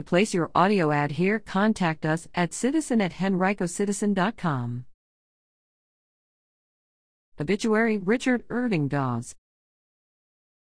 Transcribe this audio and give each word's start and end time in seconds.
To 0.00 0.04
place 0.04 0.32
your 0.32 0.50
audio 0.54 0.92
ad 0.92 1.10
here, 1.10 1.38
contact 1.38 2.06
us 2.06 2.26
at 2.34 2.54
citizen 2.54 3.02
at 3.02 3.12
henricocitizen.com. 3.12 4.86
Obituary 7.38 7.98
Richard 7.98 8.44
Irving 8.48 8.88
Dawes. 8.88 9.34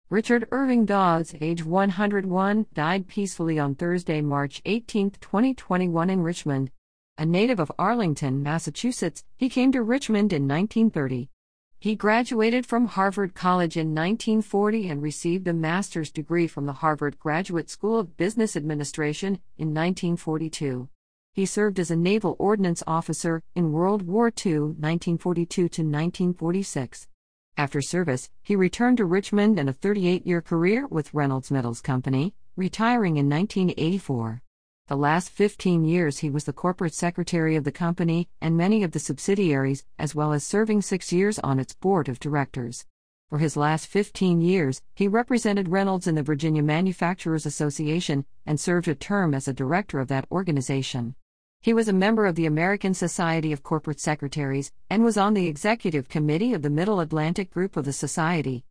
Richard 0.09 0.49
Irving 0.51 0.87
Dawes, 0.87 1.35
age 1.43 1.62
101, 1.62 2.67
died 2.72 3.06
peacefully 3.06 3.59
on 3.59 3.75
Thursday, 3.75 4.22
March 4.22 4.62
18, 4.64 5.11
2021, 5.21 6.09
in 6.09 6.23
Richmond. 6.23 6.71
A 7.19 7.27
native 7.27 7.61
of 7.61 7.71
Arlington, 7.79 8.43
Massachusetts, 8.43 9.25
he 9.37 9.51
came 9.51 9.73
to 9.73 9.83
Richmond 9.83 10.33
in 10.33 10.49
1930. 10.49 11.29
He 11.81 11.95
graduated 11.95 12.67
from 12.67 12.87
Harvard 12.87 13.35
College 13.35 13.77
in 13.77 13.95
1940 13.95 14.89
and 14.89 15.01
received 15.01 15.47
a 15.47 15.53
master's 15.53 16.11
degree 16.11 16.49
from 16.49 16.67
the 16.67 16.73
Harvard 16.73 17.21
Graduate 17.21 17.71
School 17.71 18.01
of 18.01 18.17
Business 18.17 18.57
Administration 18.57 19.39
in 19.57 19.69
1942. 19.69 20.89
He 21.33 21.46
served 21.46 21.79
as 21.79 21.93
a 21.93 21.96
naval 21.96 22.35
ordnance 22.41 22.83
officer 22.85 23.45
in 23.55 23.71
World 23.71 24.03
War 24.03 24.27
II, 24.27 24.59
1942 24.59 25.46
to 25.55 25.63
1946. 25.83 27.07
After 27.57 27.81
service, 27.81 28.29
he 28.43 28.57
returned 28.57 28.97
to 28.97 29.05
Richmond 29.05 29.57
and 29.61 29.69
a 29.69 29.72
38 29.72 30.27
year 30.27 30.43
career 30.43 30.85
with 30.89 31.14
Reynolds 31.14 31.53
Metals 31.53 31.81
Company, 31.81 32.34
retiring 32.56 33.19
in 33.19 33.28
1984. 33.28 34.42
The 34.89 34.97
last 34.97 35.28
15 35.28 35.84
years 35.84 36.20
he 36.20 36.31
was 36.31 36.45
the 36.45 36.53
corporate 36.55 36.95
secretary 36.95 37.56
of 37.56 37.65
the 37.65 37.70
company 37.70 38.27
and 38.41 38.56
many 38.56 38.83
of 38.83 38.92
the 38.92 38.98
subsidiaries, 38.98 39.84
as 39.98 40.14
well 40.14 40.33
as 40.33 40.45
serving 40.45 40.81
six 40.81 41.12
years 41.12 41.39
on 41.41 41.59
its 41.59 41.75
board 41.75 42.09
of 42.09 42.19
directors. 42.19 42.87
For 43.28 43.37
his 43.37 43.55
last 43.55 43.87
15 43.87 44.41
years, 44.41 44.81
he 44.95 45.06
represented 45.06 45.69
Reynolds 45.69 46.06
in 46.06 46.14
the 46.14 46.23
Virginia 46.23 46.62
Manufacturers 46.62 47.45
Association 47.45 48.25
and 48.47 48.59
served 48.59 48.89
a 48.89 48.95
term 48.95 49.34
as 49.34 49.47
a 49.47 49.53
director 49.53 50.01
of 50.01 50.09
that 50.09 50.27
organization. 50.33 51.14
He 51.61 51.75
was 51.75 51.89
a 51.89 51.92
member 51.92 52.25
of 52.25 52.34
the 52.34 52.47
American 52.47 52.95
Society 52.95 53.52
of 53.52 53.62
Corporate 53.62 54.00
Secretaries 54.00 54.73
and 54.89 55.05
was 55.05 55.19
on 55.19 55.34
the 55.34 55.48
executive 55.48 56.08
committee 56.08 56.55
of 56.55 56.62
the 56.62 56.70
Middle 56.70 57.00
Atlantic 57.00 57.50
Group 57.50 57.77
of 57.77 57.84
the 57.84 57.92
Society. 57.92 58.64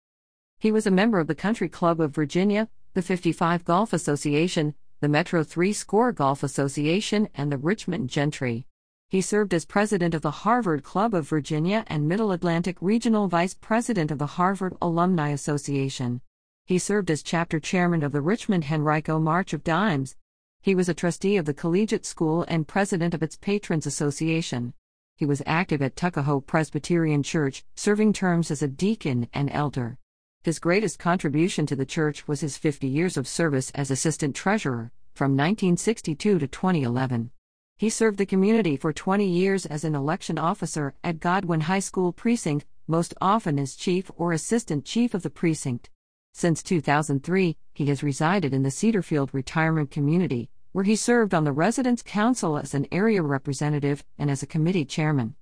He 0.58 0.72
was 0.72 0.88
a 0.88 0.92
member 0.92 1.20
of 1.20 1.28
the 1.28 1.36
Country 1.36 1.70
Club 1.70 2.02
of 2.02 2.16
Virginia, 2.16 2.70
the 2.96 3.04
55 3.04 3.64
Golf 3.64 3.94
Association, 3.94 4.74
the 5.00 5.08
Metro 5.08 5.44
Three 5.44 5.73
Score 5.73 6.12
Golf 6.12 6.42
Association, 6.42 7.30
and 7.36 7.52
the 7.52 7.58
Richmond 7.58 8.09
Gentry. 8.09 8.66
He 9.09 9.22
served 9.22 9.53
as 9.53 9.64
president 9.64 10.16
of 10.16 10.23
the 10.23 10.31
Harvard 10.31 10.84
Club 10.84 11.14
of 11.14 11.30
Virginia 11.30 11.86
and 11.88 12.08
Middle 12.08 12.31
Atlantic 12.31 12.78
Regional 12.81 13.28
Vice 13.28 13.53
President 13.53 14.09
of 14.09 14.18
the 14.18 14.25
Harvard 14.25 14.75
Alumni 14.81 15.30
Association. 15.30 16.22
He 16.66 16.80
served 16.80 17.12
as 17.12 17.22
chapter 17.22 17.59
chairman 17.59 18.02
of 18.02 18.12
the 18.12 18.22
Richmond 18.22 18.66
Henrico 18.72 19.20
March 19.20 19.53
of 19.53 19.64
Dimes. 19.64 20.16
He 20.62 20.73
was 20.73 20.90
a 20.90 20.94
trustee 20.94 21.38
of 21.38 21.45
the 21.45 21.53
Collegiate 21.53 22.06
School 22.06 22.44
and 22.48 22.68
president 22.68 23.14
of 23.14 23.22
its 23.22 23.38
Patrons 23.38 23.86
Association. 23.86 24.73
He 25.16 25.25
was 25.25 25.44
active 25.45 25.81
at 25.81 25.95
Tuckahoe 25.95 26.42
Presbyterian 26.42 27.23
Church, 27.23 27.64
serving 27.75 28.14
terms 28.14 28.52
as 28.52 28.62
a 28.64 28.68
deacon 28.68 29.30
and 29.31 29.50
elder. 29.52 29.98
His 30.48 30.59
greatest 30.59 30.98
contribution 30.98 31.66
to 31.66 31.76
the 31.76 31.86
church 31.86 32.26
was 32.26 32.40
his 32.40 32.58
50 32.58 32.88
years 32.88 33.17
of 33.17 33.28
service 33.28 33.70
as 33.72 33.92
assistant 33.92 34.34
treasurer, 34.34 34.94
from 35.14 35.31
1962 35.31 36.40
to 36.40 36.48
2011. 36.48 37.31
He 37.76 37.90
served 37.90 38.17
the 38.17 38.26
community 38.26 38.78
for 38.78 38.94
20 38.94 39.28
years 39.28 39.66
as 39.66 39.84
an 39.84 39.94
election 39.94 40.38
officer 40.38 40.94
at 41.03 41.20
Godwin 41.20 41.59
High 41.59 41.81
School 41.81 42.14
precinct, 42.14 42.66
most 42.88 43.14
often 43.20 43.59
as 43.59 43.75
chief 43.75 44.09
or 44.16 44.31
assistant 44.31 44.86
chief 44.86 45.14
of 45.14 45.22
the 45.22 45.30
precinct. 45.30 45.90
Since 46.34 46.64
2003, 46.64 47.58
he 47.73 47.88
has 47.88 48.02
resided 48.02 48.53
in 48.53 48.64
the 48.64 48.72
Cedarfield 48.72 49.34
retirement 49.34 49.92
community, 49.92 50.50
where 50.72 50.86
he 50.86 50.95
served 50.95 51.34
on 51.34 51.44
the 51.44 51.52
Residents' 51.52 52.02
Council 52.02 52.58
as 52.58 52.73
an 52.73 52.88
area 52.90 53.22
representative 53.22 54.06
and 54.18 54.31
as 54.31 54.42
a 54.42 54.48
committee 54.48 54.86
chairman. 54.86 55.36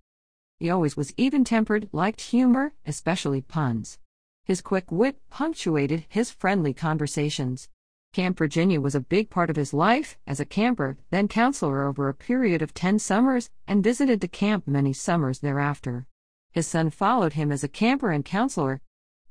He 0.58 0.72
always 0.72 0.98
was 0.98 1.14
even 1.16 1.44
tempered, 1.44 1.90
liked 1.92 2.22
humor, 2.22 2.74
especially 2.88 3.42
puns. 3.42 4.00
His 4.46 4.62
quick 4.62 4.92
wit 4.92 5.20
punctuated 5.32 6.06
his 6.08 6.30
friendly 6.30 6.72
conversations. 6.72 7.68
Camp 8.14 8.38
Virginia 8.38 8.80
was 8.80 8.94
a 8.94 9.00
big 9.00 9.32
part 9.32 9.50
of 9.50 9.56
his 9.56 9.74
life 9.74 10.20
as 10.28 10.40
a 10.40 10.46
camper, 10.46 10.98
then 11.10 11.28
counselor 11.28 11.84
over 11.84 12.08
a 12.08 12.14
period 12.14 12.62
of 12.62 12.72
10 12.72 13.00
summers, 13.00 13.50
and 13.68 13.84
visited 13.84 14.22
the 14.22 14.28
camp 14.28 14.68
many 14.68 14.94
summers 14.94 15.40
thereafter. 15.40 16.06
His 16.52 16.68
son 16.68 16.92
followed 16.92 17.34
him 17.34 17.52
as 17.52 17.64
a 17.64 17.68
camper 17.68 18.12
and 18.12 18.24
counselor. 18.24 18.82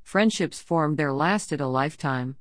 Friendships 0.03 0.61
formed 0.61 0.97
there 0.97 1.13
lasted 1.13 1.61
a 1.61 1.69
lifetime. 1.69 2.37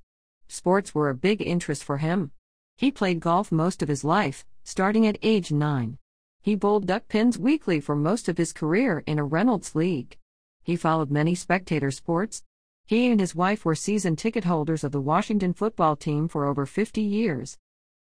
Sports 0.47 0.95
were 0.95 1.09
a 1.09 1.15
big 1.15 1.43
interest 1.43 1.83
for 1.83 1.97
him. 1.97 2.31
He 2.75 2.89
played 2.89 3.19
golf 3.19 3.51
most 3.51 3.83
of 3.83 3.87
his 3.87 4.03
life, 4.03 4.45
starting 4.63 5.05
at 5.05 5.19
age 5.21 5.51
9. 5.51 5.99
He 6.41 6.55
bowled 6.55 6.87
duck 6.87 7.07
pins 7.07 7.37
weekly 7.37 7.79
for 7.79 7.95
most 7.95 8.27
of 8.27 8.39
his 8.39 8.51
career 8.51 9.03
in 9.05 9.19
a 9.19 9.23
Reynolds 9.23 9.75
League. 9.75 10.17
He 10.63 10.75
followed 10.75 11.11
many 11.11 11.35
spectator 11.35 11.91
sports, 11.91 12.43
he 12.85 13.09
and 13.09 13.19
his 13.19 13.33
wife 13.33 13.63
were 13.63 13.75
season 13.75 14.15
ticket 14.15 14.43
holders 14.43 14.83
of 14.83 14.91
the 14.91 15.01
Washington 15.01 15.53
football 15.53 15.95
team 15.95 16.27
for 16.27 16.45
over 16.45 16.65
50 16.65 17.01
years. 17.01 17.57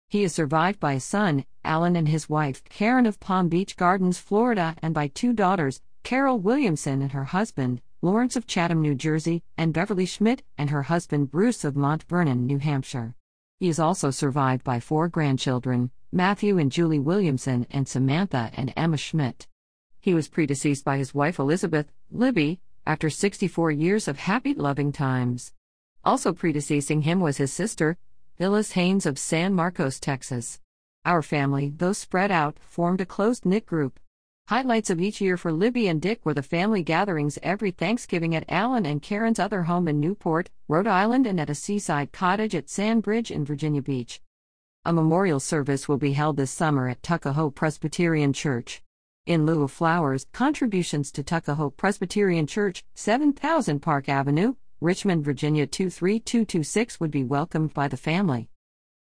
He 0.09 0.23
is 0.23 0.35
survived 0.35 0.79
by 0.79 0.93
a 0.93 1.01
son, 1.01 1.45
Alan, 1.65 1.97
and 1.97 2.09
his 2.09 2.29
wife, 2.29 2.63
Karen 2.65 3.07
of 3.07 3.19
Palm 3.19 3.49
Beach 3.49 3.77
Gardens, 3.77 4.19
Florida, 4.19 4.77
and 4.83 4.95
by 4.95 5.09
two 5.09 5.33
daughters, 5.33 5.81
Carol 6.05 6.39
Williamson 6.39 7.03
and 7.03 7.13
her 7.13 7.25
husband, 7.25 7.81
Lawrence 8.03 8.37
of 8.37 8.47
Chatham, 8.47 8.83
New 8.83 8.95
Jersey, 8.95 9.43
and 9.57 9.73
Beverly 9.73 10.07
Schmidt 10.07 10.43
and 10.57 10.71
her 10.71 10.85
husband, 10.85 11.31
Bruce 11.31 11.65
of 11.65 11.75
Mont 11.75 12.05
Vernon, 12.05 12.47
New 12.47 12.59
Hampshire. 12.59 13.17
He 13.59 13.69
is 13.69 13.81
also 13.81 14.11
survived 14.11 14.63
by 14.63 14.79
four 14.79 15.09
grandchildren, 15.09 15.91
Matthew 16.13 16.59
and 16.59 16.71
Julie 16.71 17.01
Williamson, 17.01 17.67
and 17.71 17.89
Samantha 17.89 18.51
and 18.55 18.73
Emma 18.77 18.99
Schmidt. 18.99 19.49
He 19.99 20.15
was 20.15 20.29
predeceased 20.29 20.85
by 20.85 20.99
his 20.99 21.15
wife 21.15 21.39
Elizabeth, 21.39 21.91
Libby, 22.13 22.61
after 22.87 23.11
64 23.11 23.73
years 23.73 24.07
of 24.07 24.21
happy, 24.21 24.55
loving 24.55 24.93
times. 24.93 25.53
Also 26.05 26.33
predeceasing 26.33 27.03
him 27.03 27.19
was 27.19 27.39
his 27.39 27.53
sister, 27.53 27.99
Phyllis 28.37 28.73
Haynes 28.73 29.07
of 29.07 29.19
San 29.19 29.55
Marcos, 29.55 29.99
Texas. 29.99 30.61
Our 31.05 31.21
family, 31.21 31.73
though 31.77 31.93
spread 31.93 32.31
out, 32.31 32.59
formed 32.61 33.01
a 33.01 33.07
close 33.07 33.45
knit 33.45 33.67
group. 33.67 33.99
Highlights 34.49 34.91
of 34.91 35.01
each 35.01 35.21
year 35.21 35.37
for 35.37 35.51
Libby 35.51 35.89
and 35.89 36.01
Dick 36.01 36.25
were 36.25 36.35
the 36.35 36.43
family 36.43 36.85
gatherings 36.85 37.41
every 37.43 37.73
Thanksgiving 37.73 38.37
at 38.37 38.45
Alan 38.49 38.87
and 38.87 39.03
Karen's 39.03 39.41
other 39.41 39.65
home 39.65 39.89
in 39.89 39.99
Newport, 39.99 40.51
Rhode 40.69 40.87
Island, 40.87 41.27
and 41.27 41.41
at 41.41 41.51
a 41.51 41.55
seaside 41.57 42.13
cottage 42.13 42.55
at 42.55 42.71
Sandbridge 42.71 43.33
in 43.33 43.45
Virginia 43.45 43.83
Beach. 43.83 44.21
A 44.85 44.93
memorial 44.93 45.41
service 45.41 45.89
will 45.89 45.99
be 45.99 46.13
held 46.13 46.37
this 46.37 46.53
summer 46.53 46.89
at 46.89 47.03
Tuckahoe 47.03 47.51
Presbyterian 47.51 48.33
Church. 48.33 48.83
In 49.27 49.45
lieu 49.45 49.65
of 49.65 49.73
flowers, 49.73 50.25
contributions 50.33 51.11
to 51.11 51.25
Tuckahoe 51.25 51.71
Presbyterian 51.71 52.47
Church, 52.47 52.85
7000 52.95 53.81
Park 53.81 54.09
Avenue, 54.09 54.55
Richmond, 54.81 55.25
Virginia 55.25 55.67
23226 55.67 57.01
would 57.01 57.11
be 57.11 57.25
welcomed 57.25 57.75
by 57.75 57.89
the 57.89 57.97
family. 57.97 58.49